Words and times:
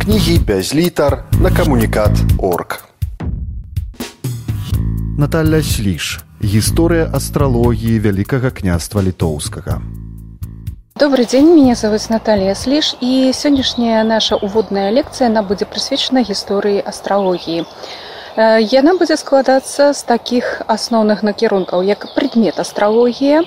кнігі 0.00 0.38
без 0.38 0.74
літар 0.74 1.24
на 1.40 1.50
камунікат 1.50 2.10
орг. 2.38 2.84
Наталля 5.18 5.62
Сліш. 5.62 6.20
Гісторыя 6.40 7.10
астралогіі 7.12 8.00
вялікага 8.00 8.50
княства 8.50 9.02
літоўскага. 9.02 9.84
Добрый 10.96 11.26
день, 11.26 11.52
меня 11.52 11.74
зовут 11.74 12.08
Наталья 12.08 12.54
Слиш, 12.54 12.96
и 13.02 13.32
сегодняшняя 13.34 14.04
наша 14.04 14.36
уводная 14.36 14.90
лекция, 14.90 15.28
она 15.28 15.42
будет 15.42 15.68
присвячена 15.68 16.22
истории 16.22 16.80
астрологии. 16.80 17.66
Яна 18.36 18.94
будзе 18.94 19.16
складацца 19.16 19.92
з 19.92 20.02
такіх 20.04 20.62
асноўных 20.66 21.22
накірункаў, 21.22 21.82
як 21.82 22.14
предмет 22.14 22.58
астралогія, 22.58 23.44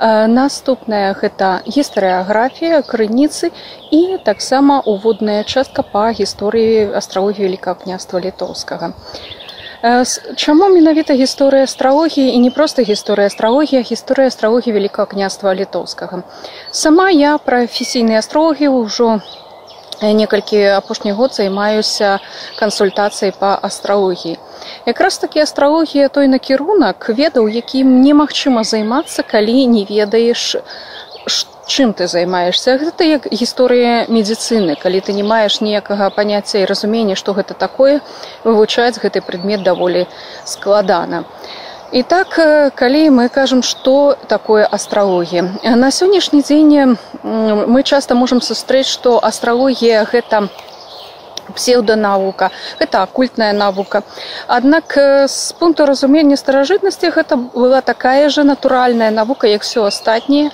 наступная 0.00 1.14
гэта 1.14 1.62
гістарыяграфія 1.66 2.82
крыніцы 2.82 3.50
і 3.90 4.18
таксама 4.24 4.80
уводная 4.80 5.44
частка 5.44 5.82
па 5.82 6.10
гісторыі 6.10 6.94
астралогіі 6.98 7.46
вялікага 7.46 7.82
княства 7.84 8.20
літоўскага. 8.20 8.92
Чаму 10.36 10.68
менавіта 10.72 11.12
гісторыя 11.12 11.68
астралогіі 11.68 12.32
і 12.32 12.38
не 12.40 12.50
проста 12.50 12.82
гісторыя 12.82 13.28
астралогія, 13.28 13.82
гісторыя 13.84 14.32
астралогіі 14.32 14.72
вялікага 14.72 15.12
княства 15.12 15.54
літоўскага. 15.54 16.24
Сама 16.70 17.10
я 17.10 17.36
прафесійныя 17.38 18.24
астрологі 18.24 18.72
ўжо 18.72 19.20
некалькі 20.00 20.80
апошні 20.80 21.12
год 21.12 21.34
займаюся 21.34 22.18
кансультацыяй 22.56 23.36
па 23.38 23.54
астралогіі. 23.60 24.38
Якраз 24.86 25.18
такі 25.18 25.40
астралогія 25.40 26.08
той 26.08 26.28
накірунак 26.28 27.08
ведаў, 27.08 27.48
якім 27.48 28.00
немагчыма 28.02 28.64
займацца, 28.64 29.22
калі 29.22 29.66
не 29.66 29.84
ведаеш, 29.88 30.56
чым 31.66 31.92
ты 31.92 32.06
займаешься. 32.06 32.76
Гэта 32.76 33.04
як 33.04 33.26
гісторыя 33.32 34.04
медыцыны, 34.08 34.76
калі 34.76 35.00
ты 35.00 35.12
не 35.12 35.22
маеш 35.24 35.60
ніякага 35.60 36.10
паняцця 36.10 36.60
і 36.60 36.68
разумення, 36.68 37.16
што 37.16 37.32
гэта 37.32 37.54
такое, 37.54 38.00
вывучаць 38.44 39.00
гэты 39.00 39.24
прадмет 39.24 39.62
даволі 39.62 40.06
складана. 40.44 41.24
І 41.92 42.02
так 42.02 42.34
калі 42.74 43.10
мы 43.10 43.28
кажам, 43.28 43.62
што 43.62 44.16
такое 44.26 44.66
астралогія. 44.66 45.54
На 45.62 45.90
сённяшні 45.90 46.42
дзень 46.42 46.98
мы 47.22 47.82
часта 47.82 48.14
можам 48.14 48.42
сустрэць, 48.42 48.90
што 48.90 49.20
астралогія 49.22 50.04
гэта 50.04 50.48
псеўданаука, 51.54 52.50
гэта 52.80 53.02
акультная 53.02 53.52
навука. 53.52 54.02
Аднак 54.46 54.98
з 55.28 55.52
пункту 55.58 55.86
разумення 55.86 56.36
старажытнасці 56.36 57.10
гэта 57.14 57.36
была 57.36 57.80
такая 57.80 58.28
же 58.28 58.44
натуральная 58.44 59.10
навука, 59.10 59.46
як 59.46 59.62
все 59.62 59.86
астатніе. 59.86 60.50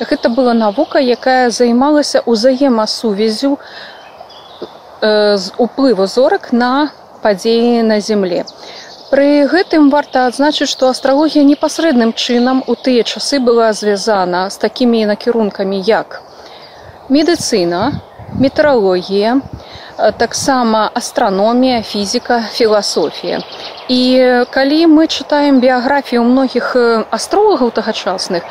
Гэта 0.00 0.28
была 0.28 0.54
навука, 0.54 0.98
якая 0.98 1.50
займалася 1.50 2.22
ўзаемасувязю 2.26 3.58
з 5.02 5.52
уплыву 5.58 6.06
зорак 6.06 6.52
на 6.52 6.90
падзеі 7.22 7.82
на 7.82 8.00
земле. 8.00 8.44
Пры 9.10 9.46
гэтым 9.46 9.90
варта 9.90 10.26
адзначыць, 10.26 10.70
што 10.70 10.88
астралогія 10.90 11.44
непасрэдным 11.46 12.12
чынам 12.12 12.62
у 12.66 12.74
тыя 12.74 13.04
часы 13.06 13.38
была 13.38 13.72
звязана 13.72 14.50
з 14.50 14.58
такімі 14.58 15.04
накірункамі 15.06 15.78
як 15.78 16.22
медыцына, 17.08 17.92
метралогія, 18.34 19.40
таксама 20.18 20.90
астраномія, 20.94 21.82
фізіка, 21.82 22.40
філасофія. 22.52 23.40
І 23.88 24.00
калі 24.50 24.86
мы 24.86 25.06
чытаем 25.06 25.60
біяграфію 25.60 26.24
многіх 26.24 26.76
астролагаў 27.10 27.70
тагачасных, 27.70 28.42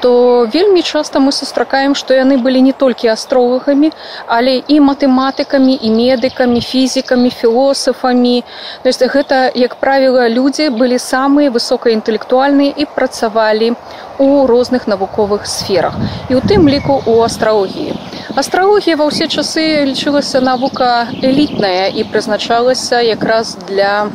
то 0.00 0.46
вельмі 0.52 0.82
часта 0.82 1.20
мы 1.20 1.32
сустракаем, 1.32 1.94
што 1.94 2.14
яны 2.14 2.36
былі 2.38 2.60
не 2.60 2.72
толькі 2.72 3.08
астролагамі, 3.08 3.90
але 4.26 4.62
і 4.68 4.80
матэматыкамі 4.80 5.78
і 5.82 5.90
медыкамі, 5.90 6.60
фізікамі, 6.60 7.30
філосафамі. 7.30 8.44
То 8.82 8.88
есть 8.88 9.02
гэта, 9.02 9.50
як 9.54 9.74
правіла, 9.76 10.28
людзі 10.28 10.68
былі 10.70 10.98
самыя 10.98 11.50
высокаінтэлектуальныя 11.50 12.72
і 12.76 12.84
працавалі 12.84 13.74
у 14.18 14.46
розных 14.46 14.86
навуковых 14.86 15.46
сферах. 15.46 15.94
І 16.28 16.34
ў 16.36 16.40
тым 16.44 16.68
ліку 16.68 17.02
у 17.06 17.22
астралогіі. 17.22 17.96
Астралогія 18.36 19.00
ва 19.00 19.08
ўсе 19.08 19.32
часы 19.32 19.88
лічылася 19.88 20.44
навука 20.44 21.08
элітная 21.24 21.88
і 21.88 22.04
прызначалася 22.04 23.00
якраз 23.00 23.56
для 23.64 24.12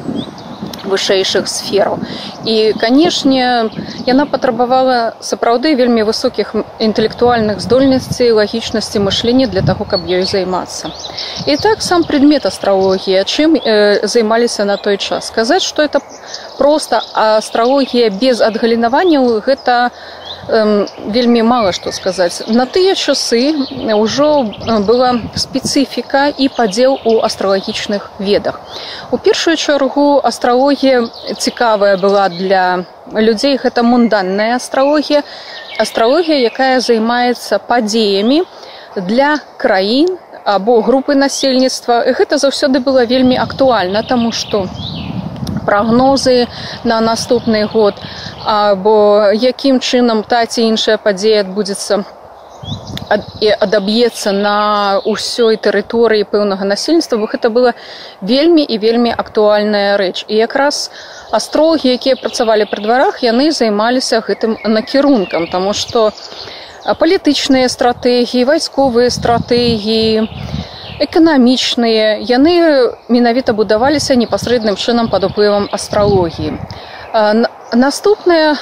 вышэйшых 0.85 1.49
сфераў. 1.49 1.97
І 2.45 2.73
канешне, 2.77 3.69
яна 4.05 4.25
патрабавала 4.29 5.17
сапраўды 5.25 5.73
вельмі 5.73 6.05
высокіх 6.05 6.53
інтэлектуальных 6.77 7.65
здольнасцей 7.65 8.29
лагічнасці 8.37 9.01
мышлення 9.01 9.47
для 9.49 9.65
таго, 9.65 9.89
каб 9.89 10.05
ёй 10.05 10.21
займацца. 10.21 10.93
І 11.49 11.57
так 11.57 11.81
сам 11.81 12.03
предмет 12.03 12.45
астралогія, 12.45 13.25
чым 13.25 13.57
э, 13.57 14.05
займаліся 14.05 14.65
на 14.65 14.77
той 14.77 14.97
час. 14.97 15.33
сказаць, 15.33 15.63
што 15.63 15.81
это 15.81 15.99
проста 16.57 17.01
астралогія 17.13 18.09
без 18.09 18.41
адгалінаванняў 18.41 19.41
гэта 19.41 19.89
вельмі 20.47 21.44
мала 21.44 21.72
што 21.72 21.91
сказаць. 21.91 22.44
На 22.47 22.66
тыя 22.66 22.96
часы 22.96 23.53
ўжо 23.94 24.44
была 24.88 25.19
спецыфіка 25.35 26.34
і 26.38 26.50
падзел 26.50 27.00
у 27.06 27.22
астралагічных 27.22 28.09
ведах. 28.19 28.59
У 29.12 29.18
першую 29.18 29.56
чаргу 29.57 30.22
астралогія 30.24 31.07
цікавая 31.38 31.97
была 31.97 32.29
для 32.29 32.85
людзей 33.13 33.57
гэта 33.57 33.84
мунданная 33.84 34.56
астралогія, 34.56 35.24
астралогія, 35.79 36.38
якая 36.47 36.79
займаецца 36.79 37.59
падзеямі 37.59 38.44
для 38.96 39.40
краін 39.58 40.18
або 40.46 40.81
групы 40.81 41.16
насельніцтва. 41.16 42.03
Гэта 42.18 42.38
заўсёды 42.38 42.79
было 42.79 43.06
вельмі 43.06 43.38
актуальна, 43.38 44.03
таму 44.03 44.31
што 44.31 44.68
прагнозы 45.66 46.47
на 46.84 47.00
наступны 47.02 47.66
год 47.66 47.96
або 48.46 49.31
якім 49.34 49.79
чынам 49.79 50.24
та 50.24 50.46
ці 50.46 50.63
іншая 50.63 50.97
падзея 50.97 51.41
адбудзецца 51.46 52.03
адаб'ецца 53.12 54.31
на 54.31 54.56
ўсёй 55.03 55.57
тэрыторыі 55.57 56.24
пэўнага 56.31 56.63
насельніцтва 56.63 57.18
бо 57.19 57.28
гэта 57.28 57.50
была 57.50 57.74
вельмі 58.22 58.63
і 58.63 58.78
вельмі 58.78 59.12
актуальная 59.12 59.97
рэч. 59.97 60.25
І 60.28 60.40
якраз 60.40 60.91
астрологі 61.31 61.91
якія 61.91 62.16
працавалі 62.16 62.69
пры 62.72 62.85
дварах 62.85 63.24
яны 63.24 63.52
займаліся 63.52 64.24
гэтым 64.24 64.58
накірункам 64.63 65.47
тому 65.47 65.73
что 65.73 66.12
палітычныя 66.85 67.68
стратэгіі 67.69 68.47
вайсковыя 68.47 69.09
стратэгіі 69.09 70.29
эканамічныя 71.02 72.22
яны 72.22 72.53
менавіта 73.09 73.53
будаваліся 73.53 74.16
непасрэдным 74.16 74.78
чынам 74.78 75.09
пад 75.09 75.28
уплывам 75.28 75.68
астралогіі 75.72 76.58
наступная 77.71 78.57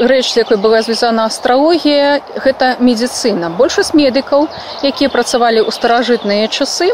рэч 0.00 0.36
якой 0.36 0.56
была 0.56 0.82
звязана 0.82 1.24
астралогія 1.24 2.20
гэта 2.34 2.76
медыцына 2.82 3.50
большасць 3.54 3.94
медыкаў 3.94 4.48
якія 4.82 5.08
працавалі 5.08 5.62
ў 5.62 5.70
старажытныя 5.70 6.48
часы 6.50 6.90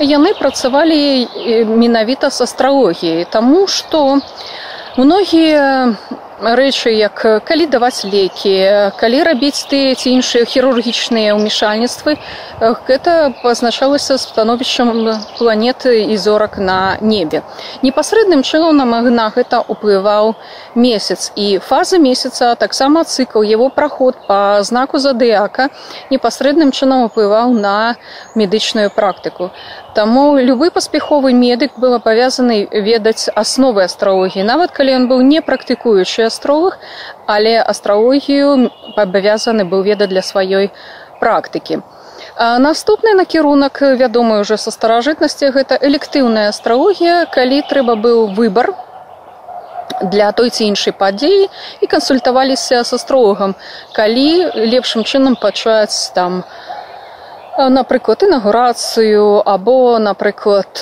яны 0.00 0.32
працавалі 0.34 1.28
менавіта 1.68 2.30
з 2.30 2.40
астралогіяй 2.48 3.28
таму 3.28 3.66
што 3.68 4.20
многія 4.96 5.92
рэчы 6.40 6.92
як 6.92 7.44
калі 7.44 7.66
даваць 7.66 8.04
лекі 8.04 8.92
калі 9.00 9.22
рабіць 9.24 9.64
тыя 9.70 9.94
ці 9.96 10.12
іншыя 10.20 10.44
хірургічныя 10.44 11.32
ўмешальніцтвы 11.32 12.16
гэта 12.60 13.32
пазначалася 13.42 14.18
становішчам 14.20 14.92
планеты 15.38 16.04
і 16.12 16.16
зорак 16.16 16.58
на 16.58 16.98
небе. 17.00 17.42
Непасрэдным 17.82 18.42
чынам 18.42 18.76
на 18.76 18.84
магна 18.84 19.32
гэта 19.32 19.64
ўплываў 19.64 20.36
месяц 20.74 21.32
і 21.36 21.58
фаза 21.58 21.98
месяца 21.98 22.54
таксама 22.54 23.04
цыкл 23.04 23.42
его 23.42 23.68
праход 23.68 24.16
по 24.28 24.60
знаку 24.62 24.98
задыяка 24.98 25.70
непасрэдным 26.10 26.72
чынам 26.72 27.08
уплываў 27.08 27.52
на 27.52 27.96
медычную 28.34 28.90
практыку. 28.90 29.50
Таму 29.96 30.36
любы 30.36 30.70
паспяховы 30.70 31.32
медык 31.32 31.78
был 31.78 31.94
абавязаны 31.94 32.68
ведаць 32.70 33.30
асновы 33.32 33.84
астралогіі 33.88 34.44
нават 34.44 34.70
калі 34.76 34.92
ён 34.92 35.08
быў 35.08 35.24
не 35.24 35.40
практыкуючы 35.40 36.25
астролог, 36.26 36.78
але 37.26 37.58
астралогію 37.62 38.70
абавязаны 38.96 39.64
быў 39.64 39.82
веда 39.82 40.06
для 40.06 40.22
сваёй 40.22 40.70
практыкі. 41.20 41.82
Наступны 42.36 43.14
накірунак 43.16 43.80
вядомы 43.96 44.40
ўжо 44.44 44.56
са 44.60 44.70
старажытнасці 44.70 45.52
гэта 45.56 45.78
электыўная 45.80 46.48
астралогія, 46.52 47.24
калі 47.32 47.62
трэба 47.70 47.96
быў 47.96 48.34
выбар 48.36 48.74
для 50.02 50.32
той 50.32 50.50
ці 50.50 50.68
іншай 50.68 50.92
падзеі 50.92 51.48
і 51.80 51.86
кансультаваліся 51.86 52.84
з 52.84 52.92
астролагам, 52.92 53.54
калі 53.96 54.52
лепшым 54.52 55.04
чынам 55.04 55.36
пачаць 55.40 56.12
там, 56.12 56.44
напрыклад 57.56 58.22
інагурацыю 58.22 59.40
або 59.40 59.98
напрыклад 59.98 60.76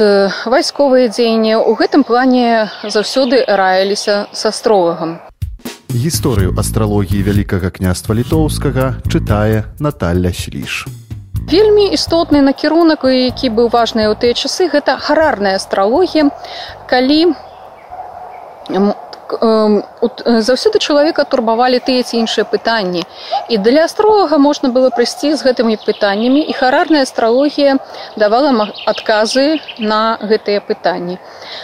вайсковыя 0.47 1.09
дзеянні 1.09 1.55
у 1.63 1.75
гэтым 1.79 2.03
плане 2.03 2.71
заўсёды 2.83 3.45
раіліся 3.47 4.27
с 4.33 4.47
астролагам 4.47 5.21
гісторыю 5.93 6.55
астралогіі 6.57 7.23
вялікага 7.23 7.71
княства 7.71 8.15
літоўскага 8.15 9.03
чытае 9.11 9.69
Наталля 9.79 10.33
сліш 10.33 10.87
вельмі 11.51 11.93
істотны 11.93 12.41
накірунак 12.41 13.05
які 13.05 13.53
быў 13.53 13.69
важны 13.69 14.09
ў 14.09 14.17
тыя 14.17 14.33
часы 14.33 14.71
гэта 14.73 14.97
харарная 14.97 15.61
астралогія 15.61 16.31
калі 16.89 17.37
заўсёды 19.33 20.79
чалавека 20.79 21.25
турбавалі 21.25 21.81
тыя 21.81 22.03
ці 22.03 22.21
іншыя 22.21 22.45
пытанні. 22.45 23.05
І 23.49 23.59
для 23.59 23.85
астролага 23.85 24.39
можна 24.39 24.69
было 24.69 24.91
прыйсці 24.91 25.33
з 25.35 25.41
гэтымі 25.47 25.79
пытаннямі 25.87 26.45
і 26.45 26.53
харарная 26.53 27.03
астралогія 27.03 27.79
давала 28.17 28.69
адказы 28.87 29.61
на 29.79 30.19
гэтыя 30.21 30.61
пытанні. 30.61 31.19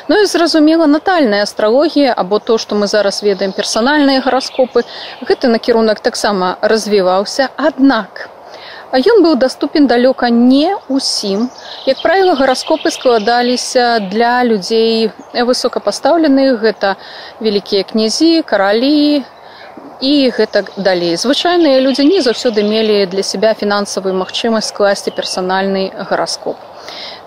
Ну 0.08 0.22
і 0.22 0.26
зразумела 0.26 0.86
натальная 0.86 1.42
астралогія 1.42 2.14
або 2.16 2.38
то 2.38 2.58
што 2.58 2.74
мы 2.74 2.86
зараз 2.86 3.22
ведаем 3.22 3.52
персанальныя 3.52 4.20
гараскопы 4.24 4.84
гэты 5.20 5.48
накірунак 5.48 6.00
таксама 6.00 6.56
развіваўся. 6.62 7.48
Аднак 7.56 8.29
ён 8.98 9.22
быў 9.22 9.36
даступен 9.38 9.86
далёка 9.86 10.30
не 10.30 10.74
ўсім. 10.88 11.50
Як 11.86 12.02
правіла, 12.02 12.34
гараскопы 12.34 12.90
складаліся 12.90 14.00
для 14.10 14.42
людзей 14.42 15.10
высокапастаўленых, 15.34 16.58
гэта 16.58 16.96
вялікія 17.40 17.84
князі, 17.84 18.42
каралі 18.42 19.22
і 20.00 20.30
гэтак 20.34 20.72
далей. 20.76 21.16
Звычайныя 21.16 21.78
людзі 21.80 22.04
не 22.08 22.20
заўсёды 22.24 22.66
мелі 22.66 23.06
для 23.06 23.22
сябе 23.22 23.54
фінансавую 23.54 24.14
магчымасць 24.14 24.72
скласці 24.74 25.14
персанальны 25.14 25.92
гараскоп. 25.94 26.69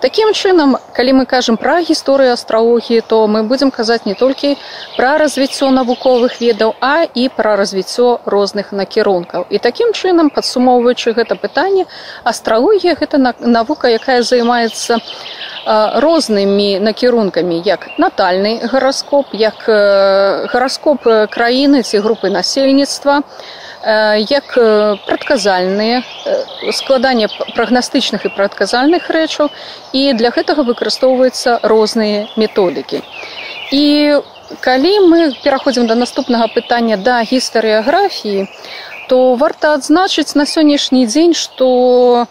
Такім 0.00 0.32
чынам, 0.32 0.76
калі 0.92 1.12
мы 1.20 1.24
кажам 1.26 1.56
пра 1.56 1.80
гісторыю 1.80 2.32
астралогіі, 2.32 3.00
то 3.08 3.26
мы 3.26 3.42
будзем 3.42 3.70
казаць 3.70 4.04
не 4.04 4.14
толькі 4.14 4.56
пра 4.96 5.16
развіццё 5.18 5.70
навуковых 5.70 6.40
ведаў, 6.40 6.74
а 6.80 7.08
і 7.14 7.28
пра 7.28 7.56
развіццё 7.56 8.20
розных 8.24 8.72
накірункаў. 8.72 9.46
І 9.48 9.58
такім 9.58 9.92
чынам, 9.92 10.28
падсумоўваючы 10.28 11.16
гэта 11.16 11.40
пытанне, 11.40 11.86
астралогія 12.24 12.94
гэта 13.00 13.16
навука, 13.40 13.88
якая 13.88 14.22
займаецца 14.22 15.00
рознымі 16.04 16.78
накірункамі, 16.84 17.62
як 17.64 17.88
натальны 17.96 18.60
гараскоп, 18.68 19.32
як 19.32 19.64
гараскоп 20.52 21.08
краіны 21.32 21.82
ці 21.82 22.04
групы 22.04 22.28
насельніцтва, 22.28 23.22
як 23.84 24.46
прадказальныя 25.06 26.02
складанне 26.72 27.28
прагнастычных 27.54 28.24
і 28.24 28.32
прадказальных 28.36 29.10
рэчаў 29.10 29.50
і 29.92 30.12
для 30.12 30.30
гэтага 30.30 30.64
выкарыстоўваюцца 30.64 31.60
розныя 31.62 32.28
методыкі. 32.36 33.02
І 33.72 34.20
калі 34.60 34.92
мы 35.08 35.18
пераходзім 35.44 35.86
да 35.86 35.94
наступнага 35.94 36.48
пытання 36.48 36.96
да 36.96 37.20
гістарыяграфіі, 37.22 38.48
то 39.08 39.34
варта 39.34 39.74
адзначыць 39.74 40.34
на 40.34 40.46
сённяшні 40.46 41.04
дзень, 41.06 41.34
што 41.34 42.26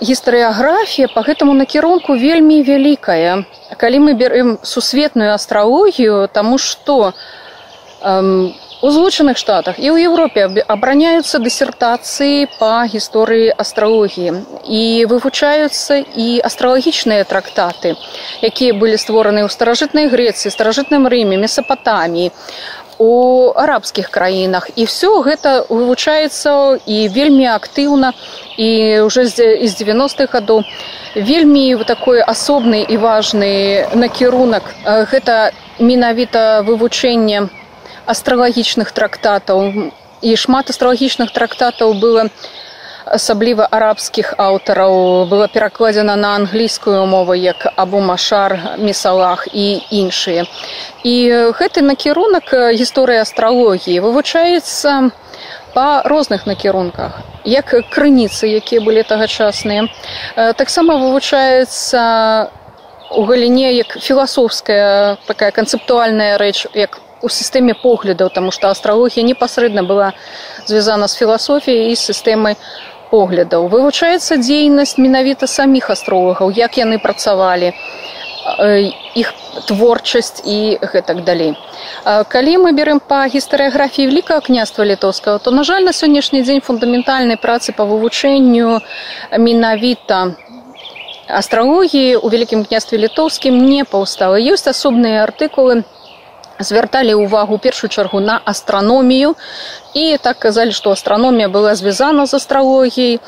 гістарыяграфія 0.00 1.08
па 1.14 1.22
гэтаму 1.22 1.54
накірунку 1.54 2.16
вельмі 2.16 2.62
вялікая. 2.62 3.44
Калі 3.76 3.98
мы 4.00 4.14
берем 4.14 4.58
сусветную 4.62 5.32
астралогію, 5.32 6.28
таму 6.32 6.58
што 6.58 7.12
У 8.82 8.90
злучаных 8.90 9.36
штатах 9.36 9.76
і 9.76 9.92
ў 9.92 10.08
Еўропе 10.08 10.48
абараняюцца 10.64 11.36
дысертацыі 11.36 12.48
па 12.56 12.88
гісторыі 12.88 13.52
астралогіі 13.52 14.40
і 14.64 15.04
вывучаюцца 15.04 16.00
і 16.00 16.40
астралагічныя 16.40 17.28
трактаты, 17.28 17.92
якія 18.40 18.72
былі 18.72 18.96
створаны 18.96 19.44
ў 19.44 19.52
старажытнай 19.52 20.08
Грэцыі, 20.08 20.48
старажытным 20.48 21.04
рыме, 21.12 21.36
месапатаміі, 21.36 22.32
у 22.96 23.52
арабскіх 23.52 24.08
краінах. 24.08 24.72
І 24.76 24.88
все 24.88 25.12
гэта 25.28 25.68
вывучаецца 25.68 26.80
і 26.84 26.96
вельмі 27.12 27.52
актыўна 27.52 28.16
і 28.56 29.00
уже 29.04 29.28
з 29.28 29.72
90-х 29.76 30.32
гадоў 30.32 30.64
вельмі 31.14 31.76
такой 31.84 32.24
асобны 32.24 32.80
і 32.88 32.96
важны 32.96 33.52
накірунак. 33.92 34.72
Гэта 34.84 35.52
менавіта 35.80 36.60
вывучэнне, 36.64 37.48
астралагічных 38.12 38.92
трактатаў. 38.92 39.92
І 40.20 40.36
шмат 40.36 40.70
астралагічных 40.70 41.32
трактатаў 41.32 41.94
было 41.94 42.28
асабліва 43.10 43.66
арабскіх 43.70 44.34
аўтараў 44.38 45.26
было 45.30 45.48
перакладзена 45.48 46.16
на 46.16 46.34
англійскую 46.36 47.06
мову 47.06 47.34
як 47.34 47.66
абу 47.76 48.00
машар 48.00 48.76
месалах 48.78 49.48
і 49.52 49.82
іншыя. 49.90 50.46
І 51.04 51.14
гэты 51.56 51.82
накірунак 51.82 52.52
гісторыі 52.76 53.24
астралогіі 53.24 54.00
вывучаецца 54.04 55.10
па 55.74 56.02
розных 56.04 56.46
накірунках 56.46 57.20
як 57.44 57.74
крыніцы 57.90 58.46
якія 58.46 58.80
былі 58.80 59.02
тагачасныя. 59.02 59.88
Таксама 60.36 60.98
вывучаецца 61.00 62.50
у 63.10 63.22
галіне 63.24 63.74
як 63.74 63.98
філасофская 63.98 65.16
такая 65.26 65.50
канцэптуальная 65.50 66.38
рэч 66.38 66.66
як 66.74 67.00
у 67.22 67.28
сістэме 67.28 67.74
поглядаў, 67.74 68.30
таму 68.30 68.50
што 68.50 68.68
астралогія 68.68 69.26
непасрэдна 69.26 69.82
была 69.82 70.12
звязана 70.66 71.08
з 71.08 71.16
філасофіяй 71.16 71.92
і 71.92 71.96
сістэмай 71.96 72.56
поглядаў. 73.10 73.68
Вывучаецца 73.68 74.38
дзейнасць 74.38 74.96
менавіта 74.98 75.46
саміх 75.46 75.90
астролагаў, 75.90 76.50
як 76.50 76.78
яны 76.78 76.98
працавалі 76.98 77.74
іх 79.14 79.32
творчасць 79.68 80.40
і 80.46 80.78
гэтак 80.80 81.24
далей. 81.24 81.54
Калі 82.04 82.52
мы 82.64 82.72
берем 82.72 83.00
па 83.00 83.26
гістарыяграфіі 83.28 84.08
великкага 84.08 84.40
княства 84.40 84.84
літоўскага, 84.84 85.38
то 85.38 85.50
на 85.50 85.64
жаль 85.64 85.84
на 85.84 85.92
сённяшні 85.92 86.42
дзень 86.42 86.64
фундаментальнай 86.64 87.36
працы 87.36 87.76
па 87.76 87.84
вывучэнню 87.84 88.80
менавіта 89.36 90.34
астралогіі 91.28 92.16
у 92.16 92.28
вялікім 92.28 92.64
княстве 92.64 92.98
літоўскім 92.98 93.54
не 93.66 93.84
паўстала. 93.84 94.38
ёсць 94.40 94.66
асобныя 94.66 95.22
артыкулы, 95.28 95.84
звярталі 96.60 97.14
ўвагу 97.14 97.58
першую 97.58 97.90
чаргу 97.90 98.20
на 98.20 98.40
астраномію. 98.44 99.34
І 99.94 100.16
так 100.22 100.38
казалі 100.38 100.72
што 100.72 100.92
астраномія 100.92 101.48
была 101.48 101.74
звязана 101.74 102.26
з 102.26 102.34
астралогіяй. 102.34 103.18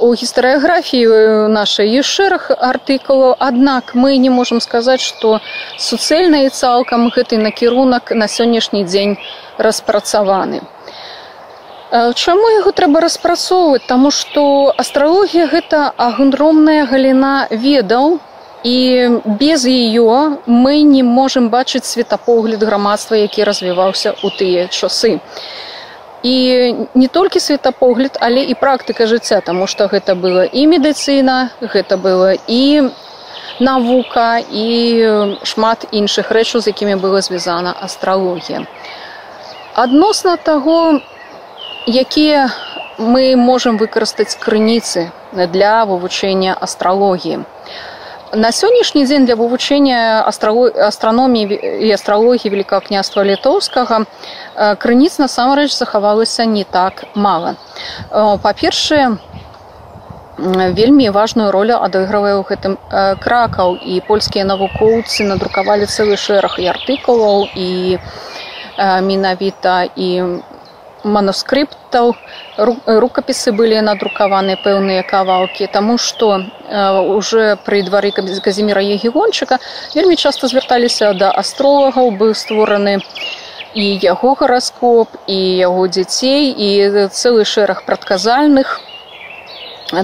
У 0.00 0.14
гістарыяграфіі 0.14 1.50
нашай 1.52 1.90
ёсць 2.00 2.08
шэраг 2.08 2.54
артыкулаў. 2.54 3.36
Аднак 3.38 3.94
мы 3.94 4.16
не 4.16 4.30
можемм 4.30 4.60
сказаць 4.60 5.04
што 5.04 5.40
суцэльна 5.76 6.46
і 6.46 6.48
цалкам 6.48 7.10
гэты 7.10 7.36
накірунак 7.36 8.12
на 8.16 8.28
сённяшні 8.28 8.84
дзень 8.84 9.18
распрацаваны. 9.58 10.62
Чаму 11.90 12.48
яго 12.52 12.70
трэба 12.76 13.00
распрацоўваць? 13.00 13.88
Таму 13.88 14.10
што 14.12 14.72
астралогія 14.76 15.48
гэта 15.48 15.92
агромная 15.96 16.84
галіна 16.84 17.48
ведаў 17.50 18.20
і 18.64 19.08
без 19.24 19.66
ее 19.66 20.38
мы 20.46 20.82
не 20.82 21.02
можемм 21.02 21.48
бачыць 21.48 21.84
светапогляд 21.84 22.62
грамадства 22.62 23.14
які 23.14 23.44
развіваўся 23.44 24.14
ў 24.22 24.30
тыя 24.38 24.68
часы 24.68 25.20
і 26.22 26.74
не 26.94 27.08
толькі 27.08 27.40
светапогляд 27.40 28.18
але 28.20 28.42
і 28.42 28.54
практыка 28.54 29.06
жыцця 29.06 29.40
тому 29.40 29.66
что 29.66 29.86
гэта 29.86 30.14
было 30.14 30.44
і 30.44 30.66
медыцына 30.66 31.50
гэта 31.60 31.96
было 31.96 32.34
і 32.46 32.90
навука 33.60 34.42
і 34.50 35.36
шмат 35.42 35.86
іншых 35.92 36.30
рэчаў 36.30 36.60
з 36.60 36.74
якімі 36.74 36.98
была 36.98 37.22
звязана 37.22 37.74
астралогія 37.80 38.66
адносна 39.74 40.36
таго 40.36 41.00
якія 41.86 42.50
мы 42.98 43.36
можемм 43.36 43.78
выкарыстаць 43.78 44.34
крыніцы 44.34 45.10
для 45.32 45.84
вывучэння 45.86 46.58
астралогіі 46.58 47.46
На 48.32 48.52
сённяшні 48.52 49.04
дзень 49.04 49.24
для 49.24 49.34
вывучэння 49.40 50.28
астраноміі 50.28 51.56
і 51.80 51.88
астралогіі 51.96 52.52
великкага 52.52 52.84
княства 52.84 53.24
літоўскага 53.24 54.04
крыніц 54.76 55.16
насамрэч 55.16 55.72
захавалася 55.72 56.44
не 56.44 56.64
так 56.64 57.04
мала. 57.14 57.56
Па-першае, 58.12 59.16
вельмі 60.38 61.08
важную 61.10 61.50
ролю 61.50 61.80
адыгрывае 61.80 62.36
ў 62.36 62.44
гэтым 62.44 62.76
кракаў 63.24 63.80
і 63.80 64.00
польскія 64.04 64.44
навукоўцы 64.44 65.24
надрукавалі 65.24 65.88
цэлы 65.88 66.20
шэраг 66.20 66.60
і 66.60 66.68
артыкулаў 66.68 67.48
і 67.56 67.98
менавіта 69.08 69.88
і 69.96 70.42
манускрыптаў 71.04 72.14
рукапісы 72.58 73.52
былі 73.52 73.80
надрукаваны 73.86 74.56
пэўныя 74.64 75.02
кавалкі 75.02 75.68
таму 75.72 75.98
што 75.98 76.42
уже 77.14 77.56
пры 77.66 77.82
двары 77.86 78.10
казіміра 78.10 78.82
егігончыка 78.82 79.58
вельмі 79.94 80.16
часта 80.16 80.48
звярталіся 80.48 81.12
да 81.14 81.30
астролагаў 81.30 82.10
быў 82.10 82.34
створаны 82.34 82.98
і 83.74 83.86
яго 84.02 84.34
гараскоп 84.34 85.08
і 85.26 85.38
яго 85.38 85.86
дзяцей 85.86 86.50
і 86.50 87.08
цэлы 87.08 87.44
шэраг 87.44 87.84
прадказальных 87.86 88.80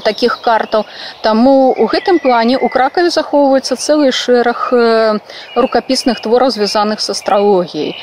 таких 0.04 0.40
картаў. 0.40 0.86
Таму 1.22 1.74
у 1.76 1.86
гэтым 1.86 2.18
плане 2.18 2.56
у 2.58 2.68
кракаве 2.68 3.10
захоўваецца 3.10 3.76
цэлы 3.76 4.12
шэраг 4.12 4.72
рукапісных 5.56 6.20
твораў 6.20 6.50
звязаных 6.50 7.00
з 7.00 7.10
астралогіяй 7.10 7.96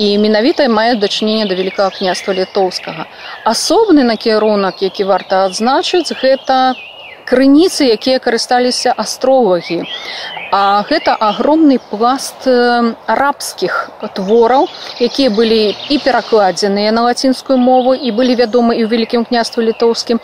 і 0.00 0.18
менавіта 0.18 0.64
мае 0.72 0.96
дачыненне 0.96 1.46
да 1.48 1.56
вялікага 1.58 1.92
княства 1.96 2.32
літоўскага. 2.36 3.04
Асобны 3.44 4.04
накірунак 4.08 4.80
які 4.82 5.04
варта 5.10 5.44
адзначыць 5.48 6.16
гэта 6.22 6.74
крыніцы 7.28 7.86
якія 7.94 8.18
карысталіся 8.18 8.94
астролагі 8.96 9.84
а 10.50 10.82
гэта 10.88 11.14
агромны 11.14 11.76
пласт 11.90 12.48
арабскіх 13.14 13.76
твораў 14.16 14.66
якія 15.08 15.30
былі 15.30 15.60
і 15.94 16.00
перакладзеныя 16.06 16.96
на 16.96 17.04
лацінскую 17.06 17.58
мову 17.58 17.94
і 17.94 18.10
былі 18.10 18.40
вядомы 18.40 18.80
і 18.80 18.82
ў 18.82 18.88
вялікім 18.90 19.28
княстве 19.28 19.68
літоўскім. 19.70 20.18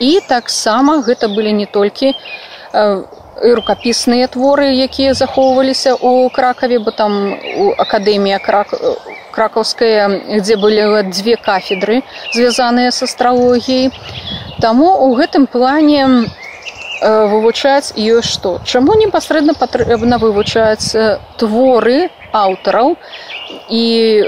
І 0.00 0.18
таксама 0.26 0.98
гэта 1.06 1.28
былі 1.28 1.52
не 1.52 1.66
толькі 1.66 2.10
і 2.10 3.54
рукапісныя 3.54 4.26
творы 4.26 4.74
якія 4.74 5.14
захоўваліся 5.14 5.94
ў 5.94 6.30
кракаве 6.34 6.78
бо 6.78 6.90
там 6.90 7.38
у 7.56 7.70
акадэмія 7.78 8.38
крак 8.42 8.74
кракаўская 9.38 10.10
дзе 10.42 10.58
былі 10.58 11.06
дзве 11.14 11.38
кафедры 11.48 12.02
звязаныя 12.34 12.90
з 12.90 13.08
астралогіяй 13.08 13.94
Таму 14.60 14.90
у 15.06 15.14
гэтым 15.14 15.46
плане 15.46 16.26
вывучаць 17.00 17.94
ёсць 17.94 18.30
што. 18.34 18.58
Чаму 18.66 18.98
непасрэдна 18.98 19.54
патрэбна 19.54 20.18
вывучаць 20.18 20.90
творы 21.38 22.10
аўтараў 22.34 22.96
і 23.70 23.84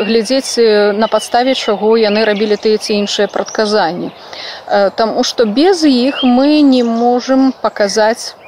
глядзець 0.06 0.54
на 0.94 1.08
падставе 1.10 1.54
чаго 1.58 1.96
яны 1.98 2.22
рабілі 2.24 2.60
тыя 2.62 2.78
ці 2.78 2.94
іншыя 2.94 3.26
прадказанні? 3.26 4.12
Таму 4.94 5.26
што 5.26 5.50
без 5.50 5.82
іх 5.82 6.22
мы 6.22 6.62
не 6.62 6.84
можам 6.86 7.50
паказаць 7.60 8.38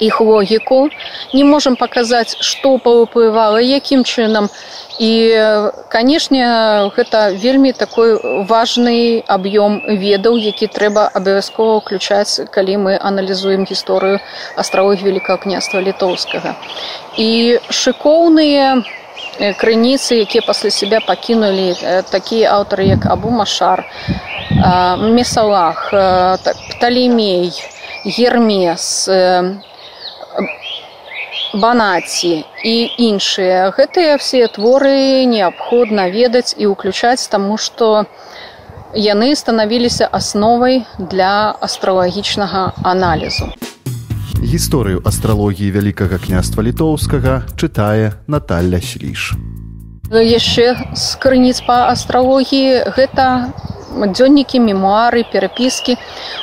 іх 0.00 0.20
логіку 0.20 0.88
не 1.34 1.44
можам 1.44 1.76
паказаць 1.76 2.36
што 2.40 2.78
паўплывала 2.78 3.60
якім 3.60 4.04
чынам. 4.04 4.48
І 4.98 5.10
канешне 5.88 6.90
гэта 6.96 7.30
вельмі 7.30 7.72
такой 7.72 8.18
важны 8.50 9.22
аб'ём 9.26 9.80
ведаў 9.86 10.38
які 10.42 10.66
трэба 10.66 11.06
абавязкова 11.14 11.78
ўключаць 11.78 12.50
калі 12.50 12.76
мы 12.82 12.98
аналізуем 12.98 13.62
гісторыю 13.62 14.18
астравых 14.56 15.02
вялікага 15.02 15.38
княства 15.46 15.78
літоўскага. 15.78 16.56
І 17.16 17.58
шыкоўныя 17.70 18.82
крыніцы 19.38 20.26
якія 20.26 20.42
пасля 20.42 20.70
себя 20.70 20.98
пакінулі 21.00 21.74
такія 22.10 22.58
аўтары 22.58 22.90
як 22.90 23.06
абу 23.06 23.30
машар 23.30 23.86
месалах 24.98 25.94
пталемей 26.74 27.52
гермес 28.04 29.08
банаці 31.54 32.44
і 32.64 32.74
іншыя. 32.98 33.70
Гэтыя 33.72 34.18
все 34.18 34.48
творы 34.48 35.24
неабходна 35.24 36.08
ведаць 36.12 36.54
і 36.58 36.72
ўключаць 36.72 37.28
таму 37.28 37.56
што 37.56 38.04
яны 38.94 39.36
станавіліся 39.36 40.08
асновай 40.12 40.84
для 40.98 41.54
астралагічнага 41.60 42.72
аналізу. 42.82 43.52
Гісторыю 44.38 45.02
астралогіі 45.04 45.70
вялікага 45.74 46.18
княства 46.18 46.62
літоўскага 46.62 47.42
чытае 47.58 48.14
Наталля 48.26 48.80
шліш. 48.80 49.34
Яшчэ 50.08 50.94
з 50.96 51.04
крыніц 51.20 51.60
па 51.66 51.92
астралогіі 51.92 52.94
гэта 52.96 53.52
дзённікі 53.90 54.60
мемуары 54.60 55.24
перапіскі 55.32 55.96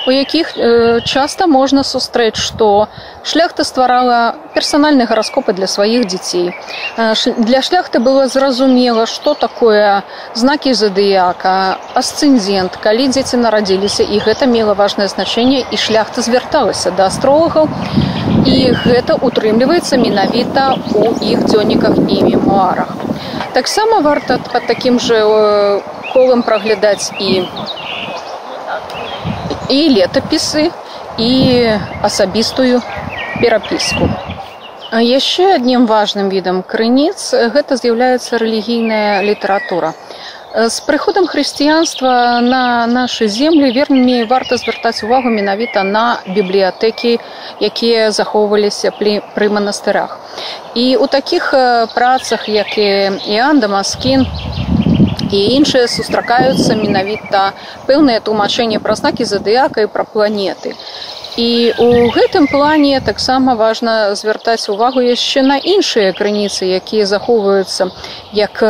у 0.08 0.12
якіх 0.12 0.58
э, 0.58 1.02
часта 1.02 1.48
можна 1.48 1.84
сустрэць 1.84 2.38
што 2.38 2.88
шляхта 3.24 3.64
стварала 3.64 4.36
персанальныя 4.54 5.08
гараскопы 5.08 5.54
для 5.54 5.68
сваіх 5.68 6.06
дзяцей. 6.08 6.54
Для 7.38 7.62
шляхты 7.62 8.00
было 8.00 8.28
зразумела 8.28 9.06
што 9.06 9.34
такое 9.34 10.04
знакі 10.34 10.74
задыяка 10.74 11.78
асцэндент 11.94 12.78
калі 12.78 13.08
дзеці 13.10 13.38
нарадзіліся 13.38 14.04
і 14.04 14.20
гэта 14.20 14.46
мела 14.46 14.74
важнае 14.74 15.08
значэнне 15.08 15.66
і 15.72 15.78
шляхта 15.78 16.22
звярталася 16.22 16.92
да 16.92 17.10
астролагаў 17.12 17.70
і 18.46 18.58
гэта 18.86 19.18
утрымліваецца 19.18 19.98
менавіта 19.98 20.76
у 20.94 21.14
іх 21.22 21.46
дзённіках 21.50 21.98
і 21.98 22.24
мемуарах 22.30 23.05
таксама 23.54 24.00
варта 24.02 24.40
под 24.52 24.68
такім 24.68 24.96
у 24.96 25.00
э, 25.00 25.82
колам 26.14 26.44
праглядаць 26.44 27.12
і 27.20 27.48
і 29.70 29.80
летапісы 29.90 30.72
і 31.18 31.32
асабістую 32.02 32.82
перапіску. 33.42 34.10
Яшчэ 34.96 35.56
адным 35.56 35.88
важным 35.90 36.30
відам 36.30 36.64
крыніц 36.64 37.34
гэта 37.34 37.76
з'яўляецца 37.76 38.38
рэлігійная 38.38 39.24
літаратура. 39.24 39.94
З 40.56 40.80
прыходам 40.88 41.28
хрысціянства 41.28 42.40
на 42.40 42.88
нашы 42.88 43.28
землі 43.28 43.74
вернымі 43.76 44.24
варта 44.24 44.56
звяртаць 44.56 45.04
увагу 45.04 45.28
менавіта 45.28 45.84
на 45.84 46.24
бібліятэкі, 46.32 47.20
якія 47.60 48.12
захоўваліся 48.16 48.96
пры 48.96 49.50
манастырах. 49.52 50.16
І 50.72 50.96
ў 50.96 51.12
такіх 51.12 51.52
працах, 51.92 52.48
як 52.48 52.72
і 52.80 53.20
Іанда 53.36 53.68
Маскін, 53.68 54.24
і 55.28 55.40
іншыя 55.60 55.92
сустракаюцца 55.92 56.80
менавіта 56.80 57.52
пэўныя 57.84 58.24
тлумачэнні 58.24 58.80
пра 58.80 58.96
знакі 58.96 59.28
задыяка 59.28 59.84
і 59.84 59.92
пра 59.92 60.08
планеты. 60.08 60.72
І 61.36 61.76
у 61.84 62.08
гэтым 62.16 62.48
плане 62.48 63.04
таксама 63.04 63.60
важна 63.60 64.16
звяртаць 64.16 64.72
увагу 64.72 65.04
яшчэ 65.04 65.44
на 65.44 65.60
іншыя 65.60 66.16
крыніцы, 66.16 66.64
якія 66.80 67.04
захоўваюцца 67.04 67.92
як 68.32 68.64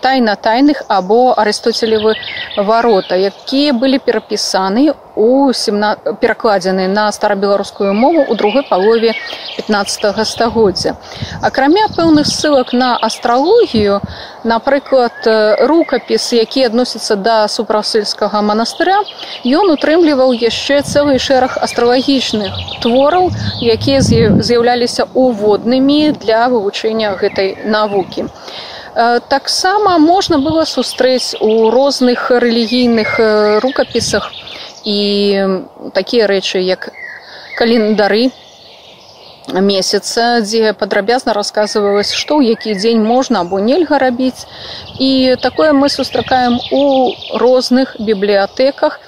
тайна 0.00 0.36
тайных 0.36 0.82
або 0.88 1.34
арыстоцелевы 1.36 2.14
варота, 2.56 3.16
якія 3.16 3.72
былі 3.72 3.98
перапісаны 3.98 4.94
у 5.16 5.52
17... 5.52 6.20
перакладзены 6.20 6.88
на 6.88 7.10
старабеларускую 7.12 7.94
мову 7.94 8.20
ў 8.28 8.36
другой 8.36 8.62
палове 8.68 9.14
15 9.56 10.26
стагоддзя. 10.28 10.96
Акрамя 11.40 11.88
пэўных 11.96 12.26
ссылак 12.26 12.72
на 12.72 12.96
астралогію, 12.96 14.00
напрыклад, 14.44 15.16
рукапіс, 15.60 16.32
які 16.32 16.68
адносіцца 16.68 17.16
да 17.16 17.48
супрасыльскага 17.48 18.42
манастыря, 18.42 19.00
ён 19.44 19.72
утрымліваў 19.72 20.36
яшчэ 20.36 20.82
цэлы 20.82 21.18
шэраг 21.18 21.56
астралагічных 21.56 22.52
твораў, 22.84 23.32
якія 23.60 24.04
з'яўляліся 24.04 25.08
уводнымі 25.14 26.12
для 26.12 26.48
вывучэння 26.52 27.16
гэтай 27.16 27.56
навукі. 27.64 28.28
Э, 28.28 28.75
таксама 29.28 29.98
можна 29.98 30.38
было 30.38 30.64
сустрэць 30.64 31.36
у 31.40 31.70
розных 31.70 32.30
рэлігійных 32.30 33.20
рукапісах 33.60 34.32
і 34.84 34.98
такія 35.92 36.26
рэчы 36.26 36.64
як 36.64 36.88
календары 37.58 38.32
месяца 39.52 40.40
дзе 40.40 40.72
падрабязна 40.72 41.32
расказвалось 41.32 42.12
што 42.12 42.40
ў 42.40 42.56
які 42.56 42.74
дзень 42.74 43.02
можна 43.02 43.40
або 43.40 43.60
нельга 43.60 43.98
рабіць. 43.98 44.46
І 44.98 45.36
такое 45.40 45.72
мы 45.72 45.88
сустракаем 45.88 46.58
у 46.72 47.12
розных 47.36 47.96
бібліятэках 48.00 49.00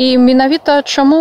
і 0.00 0.16
менавіта 0.16 0.80
чаму 0.80 1.20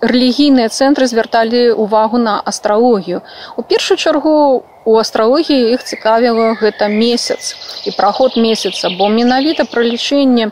рэлігійныя 0.00 0.72
цэнтры 0.72 1.04
звярталі 1.04 1.76
ўвагу 1.76 2.16
на 2.16 2.40
астралогію? 2.40 3.20
У 3.60 3.62
першую 3.62 4.00
чаргу 4.00 4.64
у 4.88 4.96
астралогіі 4.96 5.76
іх 5.76 5.84
цікавіла 5.84 6.56
гэта 6.56 6.88
месяц 6.88 7.52
і 7.84 7.92
праход 7.92 8.40
месяца 8.40 8.88
бо 8.96 9.12
менавіта 9.12 9.68
пралічэнне 9.68 10.48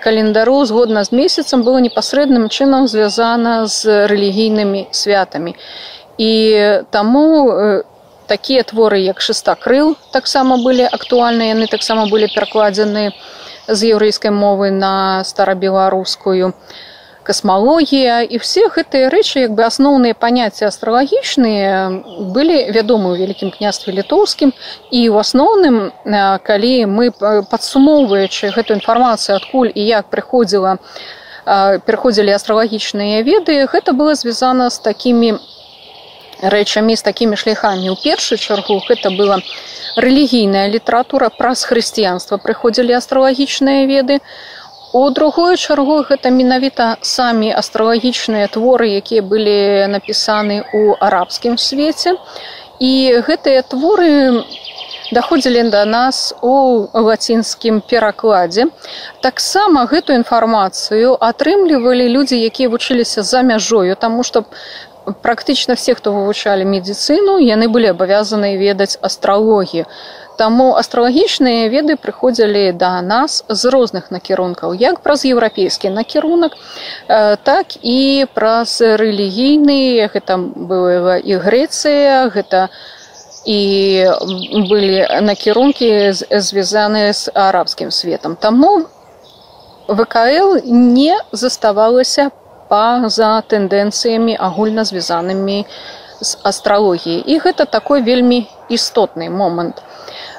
календару 0.00 0.64
згодна 0.64 1.04
з 1.04 1.12
месяцам 1.12 1.60
было 1.60 1.76
непасрэдным 1.84 2.48
чынам 2.48 2.88
звязана 2.88 3.68
з 3.68 4.08
рэлігійнымі 4.08 4.88
святамі. 4.96 5.52
І 6.16 6.32
таму 6.88 7.84
такія 8.32 8.64
творы 8.64 9.04
як 9.04 9.20
шестакрыл 9.20 9.92
таксама 10.16 10.56
былі 10.56 10.88
актуальныя 10.88 11.52
яны 11.52 11.68
таксама 11.68 12.08
былі 12.08 12.32
перакладзены 12.32 13.12
з 13.70 13.94
еўрэйскай 13.94 14.30
мовы 14.30 14.70
на 14.70 15.24
старабеларускую. 15.24 16.52
Касмалогія 17.22 18.22
і 18.24 18.40
все 18.42 18.66
гэтыя 18.74 19.10
рэчы 19.12 19.44
як 19.44 19.52
бы 19.54 19.62
асноўныя 19.62 20.16
паняцці 20.18 20.66
астралагічныя 20.66 22.02
былі 22.34 22.58
вядомы 22.74 23.12
ў 23.12 23.16
вялікім 23.22 23.54
княстве 23.54 23.92
літоўскім. 23.92 24.50
І 24.90 25.00
ў 25.12 25.16
асноўным 25.20 25.92
калі 26.42 26.74
мы 26.90 27.12
падсумоўваючы 27.20 28.50
гэту 28.56 28.74
інфармацыю 28.80 29.36
адкуль 29.36 29.70
і 29.74 29.82
як 29.84 30.10
прыходзіла 30.10 30.80
пераходзілі 31.86 32.34
астралагічныя 32.36 33.22
веды 33.22 33.66
гэта 33.66 33.92
было 33.92 34.14
звязана 34.14 34.70
з 34.70 34.78
такімі 34.78 35.38
рэчамі 36.42 36.96
з 36.96 37.02
такімі 37.02 37.36
шляхамі 37.36 37.90
ў 37.90 37.96
першую 38.02 38.38
чаргу 38.38 38.80
гэта 38.88 39.12
была 39.12 39.42
рэлігійная 39.96 40.68
літаратура 40.70 41.28
праз 41.34 41.66
хрысціянства 41.68 42.38
прыходзілі 42.38 42.96
астралагічныя 42.96 43.86
веды 43.90 44.20
у 44.20 44.60
У 44.92 45.10
другую 45.10 45.56
чаргу 45.56 46.02
гэта 46.02 46.30
менавіта 46.34 46.96
самі 47.00 47.52
астралагічныя 47.54 48.48
творы, 48.50 48.90
якія 48.98 49.22
былі 49.22 49.86
напісаны 49.86 50.66
ў 50.66 50.98
арабскім 50.98 51.54
свеце. 51.54 52.18
І 52.82 53.22
гэтыя 53.22 53.62
творы 53.62 54.42
даходзілі 55.14 55.62
да 55.70 55.84
нас 55.84 56.34
у 56.42 56.90
лацінскім 56.90 57.80
перакладзе. 57.86 58.66
Таксама 59.22 59.86
гэту 59.86 60.10
інфармацыю 60.18 61.14
атрымлівалі 61.22 62.10
людзі, 62.10 62.42
якія 62.42 62.66
вучыліся 62.74 63.22
за 63.22 63.46
мяжою, 63.46 63.94
таму 63.94 64.26
што 64.26 64.42
практычна 65.22 65.74
все, 65.74 65.94
хто 65.94 66.12
вывучалі 66.12 66.64
медыцыну, 66.64 67.38
яны 67.38 67.68
былі 67.68 67.90
абавязаны 67.90 68.56
ведаць 68.56 68.98
астралогію. 69.02 69.86
Таму 70.40 70.72
астралагічныя 70.72 71.68
веды 71.68 71.96
прыходзілі 72.00 72.72
да 72.72 73.02
нас 73.04 73.44
з 73.48 73.68
розных 73.68 74.08
накірункаў, 74.08 74.72
як 74.72 75.00
праз 75.04 75.24
еўрапейскі 75.28 75.90
накірунак, 75.92 76.56
так 77.44 77.66
і 77.82 78.24
праз 78.32 78.80
рэлігійны, 78.80 80.08
гэта 80.08 80.40
была 80.40 81.18
і 81.20 81.36
Грэцыя, 81.36 82.32
гэта 82.32 82.70
і 83.44 83.60
былі 84.68 85.04
накірункі 85.20 86.12
звязаныя 86.16 87.12
з 87.12 87.28
арабскім 87.34 87.90
светам. 87.90 88.36
Таму 88.36 88.88
ВКЛ 89.88 90.64
не 90.64 91.20
заставалася 91.32 92.30
па-за 92.70 93.30
тэндэнцыямі 93.52 94.36
агульна 94.48 94.84
звязанымі 94.88 95.58
з 96.20 96.36
астралогіяй. 96.50 97.20
І 97.26 97.38
гэта 97.44 97.66
такой 97.66 98.02
вельмі 98.02 98.46
істотны 98.68 99.30
момант. 99.30 99.82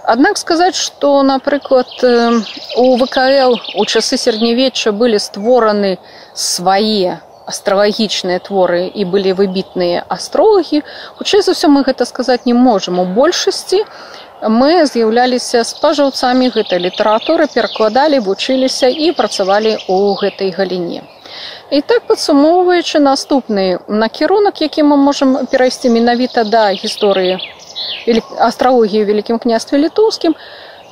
Аднак 0.03 0.37
сказаць, 0.37 0.75
што, 0.75 1.21
напрыклад, 1.23 1.91
у 2.77 2.85
ВКЛ 3.01 3.57
у 3.75 3.85
часы 3.85 4.17
сярэднявечча 4.17 4.91
былі 4.91 5.19
створаны 5.19 5.97
свае 6.33 7.19
астралагічныя 7.51 8.39
творы 8.39 8.87
і 8.87 9.05
былі 9.05 9.33
выбітныя 9.39 10.03
астролагі. 10.15 10.83
Хутчэй 11.17 11.41
за 11.45 11.57
ўсё 11.57 11.67
мы 11.73 11.83
гэта 11.87 12.05
сказаць 12.05 12.45
не 12.45 12.53
можам. 12.53 12.99
У 13.03 13.05
большасці 13.05 13.83
мы 14.41 14.85
з'яўляліся 14.89 15.63
спажыўцамі 15.67 16.49
гэтай 16.55 16.79
літаратуры, 16.85 17.49
перакладалі, 17.55 18.21
вучыліся 18.27 18.87
і 18.89 19.11
працавалі 19.17 19.75
ў 19.85 20.15
гэтай 20.21 20.55
галіне. 20.55 21.03
І 21.71 21.81
так 21.81 22.03
падсумоўваючы 22.07 22.99
наступны 22.99 23.79
накірунак, 23.87 24.61
які 24.61 24.83
мы 24.83 24.97
можам 24.97 25.47
перайсці 25.47 25.89
менавіта 25.89 26.43
да 26.43 26.71
гісторыі 26.73 27.39
астралогію 28.37 29.05
вялікім 29.05 29.39
княстве 29.39 29.77
літоўскім 29.77 30.35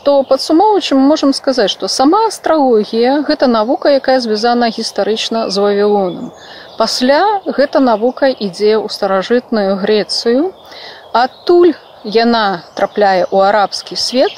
то 0.03 0.23
падсумоўваючы 0.23 0.95
мы 0.95 1.03
можам 1.11 1.33
сказаць 1.33 1.71
што 1.71 1.87
сама 1.87 2.27
астралогія 2.27 3.19
гэта 3.27 3.47
навука 3.47 3.91
якая 3.99 4.19
звязана 4.19 4.69
гістарычна 4.69 5.49
з 5.49 5.57
вавілоном 5.65 6.31
пасля 6.77 7.41
гэта 7.45 7.79
навука 7.79 8.31
ідзе 8.31 8.77
ў 8.79 8.87
старажытную 8.89 9.75
грецыю 9.83 10.53
адтуль 11.11 11.73
яна 12.03 12.63
трапляе 12.79 13.27
ў 13.27 13.37
арабскі 13.49 13.95
свет 13.95 14.31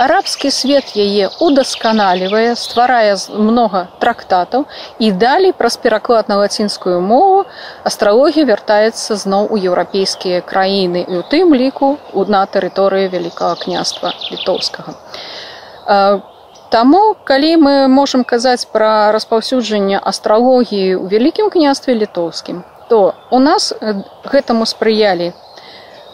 арабскі 0.00 0.50
свет 0.50 0.96
яе 0.96 1.28
удасканалівае 1.44 2.56
стварае 2.56 3.16
многа 3.48 3.82
трактатаў 4.00 4.64
і 4.98 5.12
далей 5.24 5.52
праз 5.52 5.76
пераклад 5.76 6.32
на 6.32 6.40
лацінскую 6.40 6.96
мову 7.04 7.44
астралогія 7.90 8.48
вяртаецца 8.48 9.20
зноў 9.20 9.52
у 9.52 9.60
еўрапейскія 9.60 10.40
краіны 10.40 11.04
і 11.04 11.20
у 11.20 11.22
тым 11.34 11.52
ліку 11.52 11.92
на 12.36 12.42
тэрыторыі 12.46 13.12
вялікага 13.12 13.60
княства 13.60 14.14
літоўскага. 14.32 14.96
Таму 16.70 17.00
калі 17.28 17.52
мы 17.60 17.76
можам 17.92 18.24
казаць 18.24 18.64
пра 18.72 19.12
распаўсюджанне 19.12 20.00
астралогіі 20.00 20.96
ў 20.96 21.04
вялікім 21.12 21.50
княстве 21.52 21.94
літоўскім 22.02 22.64
то 22.88 23.14
у 23.30 23.38
нас 23.38 23.72
гэтаму 24.24 24.66
спрыялі 24.66 25.32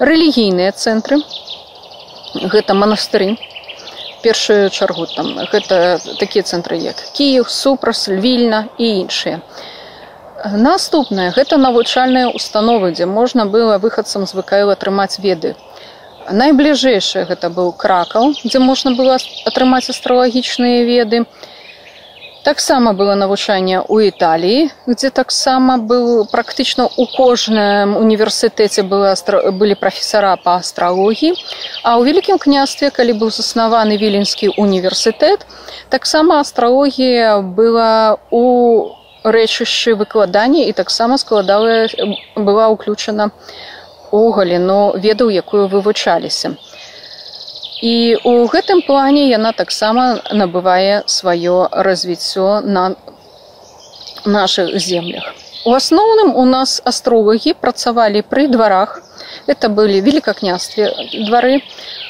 рэлігійныя 0.01 0.73
цэнтры 0.73 1.23
гэта 2.53 2.75
манастыры 2.75 3.37
першую 4.23 4.71
чаргу 4.71 5.07
там. 5.07 5.35
Гэта 5.53 5.99
такія 6.19 6.43
цэнтры 6.43 6.77
як 6.77 6.97
кіев 7.13 7.51
супрас 7.51 8.09
вільна 8.09 8.69
і 8.79 9.07
іншыя. 9.07 9.41
Наступнае 10.45 11.31
гэта 11.33 11.57
навучальныя 11.57 12.29
установы 12.29 12.93
дзе 12.93 13.07
можна 13.07 13.47
было 13.47 13.79
выхадцам 13.79 14.27
з 14.27 14.37
вКл 14.37 14.71
атрымаць 14.71 15.19
веды. 15.19 15.57
Найбліжэйшае 16.31 17.25
гэта 17.25 17.49
быў 17.51 17.73
кракаў 17.73 18.35
дзе 18.45 18.59
можна 18.59 18.93
было 18.99 19.19
атрымаць 19.47 19.89
астралагічныя 19.91 20.85
веды 20.85 21.25
таксама 22.47 22.93
было 22.95 23.15
навучанне 23.19 23.83
ў 23.83 24.15
італіі 24.15 24.71
где 24.87 25.11
таксама 25.11 25.83
быў 25.83 26.31
практычна 26.31 26.87
у 26.87 27.07
кожным 27.11 27.97
універсітэце 27.99 28.87
было 28.87 29.15
былі 29.51 29.75
прафесара 29.75 30.37
па 30.45 30.55
астралогіі. 30.63 31.35
А 31.83 31.99
ў 31.99 32.07
вялікім 32.07 32.39
княстве 32.39 32.91
калі 32.95 33.19
быў 33.19 33.35
заснаваны 33.35 33.99
віленскі 33.99 34.55
універсітэт 34.63 35.43
таксама 35.91 36.39
астралогія 36.39 37.43
была 37.43 38.23
у 38.31 38.45
рэчышчы 39.27 39.99
выкладання 39.99 40.71
і 40.71 40.73
таксама 40.73 41.19
складала 41.19 41.91
была 42.37 42.71
ўключана 42.71 43.35
у 44.15 44.31
галіну 44.31 44.95
ведаў 44.95 45.35
якую 45.35 45.67
вывучаліся 45.67 46.55
І 47.83 48.17
у 48.25 48.47
гэтым 48.49 48.81
плане 48.87 49.29
яна 49.29 49.53
таксама 49.53 50.23
набывае 50.33 51.05
сваё 51.07 51.69
развіццё 51.71 52.61
на 52.65 52.97
нашых 54.25 54.79
землях. 54.81 55.35
У 55.67 55.75
асноўным 55.75 56.33
у 56.35 56.45
нас 56.45 56.81
астролагі 56.85 57.53
працавалі 57.53 58.23
пры 58.23 58.49
дварах. 58.49 59.03
Это 59.47 59.69
былі 59.69 60.01
великакнястве 60.01 60.89
двары 61.29 61.61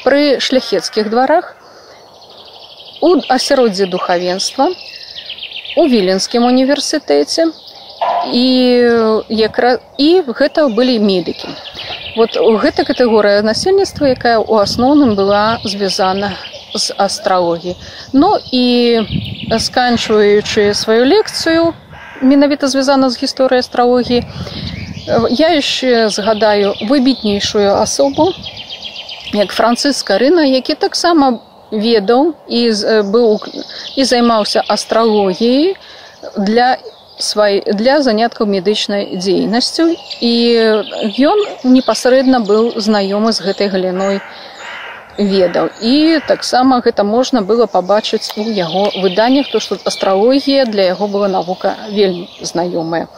пры 0.04 0.38
шляхецкіх 0.40 1.10
дварах, 1.10 1.56
у 3.00 3.16
асяроддзе 3.28 3.86
духавенства, 3.86 4.70
у 5.76 5.86
віленскім 5.86 6.44
універсітэце 6.44 7.50
і, 8.32 8.46
якра... 9.28 9.78
і 9.98 10.22
гэта 10.22 10.68
былі 10.68 10.98
медыкі 10.98 11.48
вот 12.16 12.36
гэта 12.62 12.84
катэгорыя 12.88 13.42
насельніцтва 13.44 14.16
якая 14.16 14.40
ў 14.40 14.64
асноўным 14.64 15.14
была 15.14 15.60
звязана 15.64 16.32
з 16.74 16.92
астралогіі. 16.96 17.76
Ну 18.12 18.36
і 18.52 19.04
сканчваючы 19.60 20.74
сваю 20.74 21.04
лекцыю 21.04 21.74
менавіта 22.22 22.68
звязана 22.68 23.10
з 23.10 23.20
гісторыяй 23.22 23.60
астралогіі 23.60 24.24
я 25.30 25.48
яшчэ 25.54 26.08
згадаю 26.08 26.74
выбітнейшую 26.88 27.76
асобу 27.76 28.32
як 29.32 29.52
францыска 29.52 30.18
рына 30.18 30.42
які 30.48 30.74
таксама 30.74 31.38
ведаў 31.70 32.34
і 32.48 32.62
быў 33.12 33.38
і 33.96 34.04
займаўся 34.04 34.64
астралогіяй 34.66 35.76
для 36.36 36.76
свай 37.18 37.62
для 37.66 38.00
заняткаў 38.02 38.46
медычнай 38.46 39.16
дзейнасцю. 39.16 39.96
І 40.20 40.32
ён 41.16 41.38
непасрэдна 41.64 42.40
быў 42.40 42.76
знаёмы 42.76 43.32
з 43.32 43.40
гэтай 43.46 43.68
галіной 43.68 44.20
ведаў. 45.18 45.70
І 45.80 46.20
таксама 46.28 46.80
гэта 46.84 47.04
можна 47.04 47.40
было 47.42 47.66
пабачыць 47.66 48.36
у 48.36 48.44
яго 48.44 48.92
выданнях 49.00 49.48
то 49.52 49.60
што 49.60 49.78
астралогія 49.84 50.66
для 50.66 50.92
яго 50.92 51.08
была 51.08 51.28
навука 51.28 51.76
вельмі 51.88 52.28
знаёмая. 52.42 53.08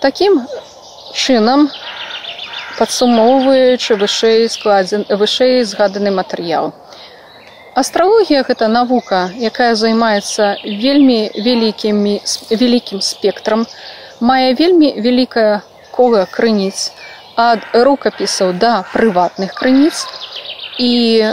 Такім 0.00 0.48
чынам 1.12 1.68
падсумоўваючы 2.78 3.96
вышэй 4.00 4.48
складзен 4.48 5.04
вышэй 5.10 5.64
згаданы 5.64 6.10
матэрыял 6.10 6.72
Астралогія 7.74 8.42
гэта 8.42 8.68
навука, 8.68 9.30
якая 9.38 9.74
займаецца 9.74 10.56
вельмі 10.64 11.30
вялікімі 11.36 12.20
вялікім 12.50 13.00
спектрам, 13.00 13.66
мае 14.20 14.54
вельмі 14.54 14.94
вялікае 14.96 15.60
кола 15.92 16.24
крыніц 16.30 16.92
ад 17.36 17.62
рукапісаў 17.72 18.54
да 18.58 18.82
прыватных 18.94 19.54
крыніц 19.54 20.06
і 20.78 21.30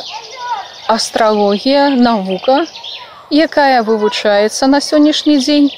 астралогія 0.88 1.89
навука, 1.89 2.65
якая 3.32 3.82
вывучаецца 3.82 4.67
на 4.67 4.82
сённяшні 4.82 5.39
дзень 5.39 5.71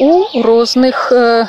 у 0.00 0.42
розных 0.42 1.12
э, 1.12 1.46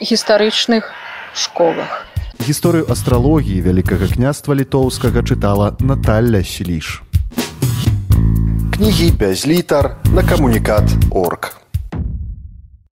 гістарычных 0.00 0.92
школах. 1.32 2.04
Гісторыю 2.40 2.84
астралогіі 2.92 3.64
вялікага 3.64 4.10
княства 4.12 4.52
літоўскага 4.52 5.24
чытала 5.24 5.72
Наталля 5.80 6.44
Селіш 6.44 7.03
кнігі 8.74 9.10
без 9.10 9.46
літар 9.46 9.96
на 10.14 10.22
камунікат 10.22 10.84
орг. 11.10 11.63